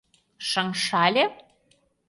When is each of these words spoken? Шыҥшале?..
Шыҥшале?.. 0.49 1.25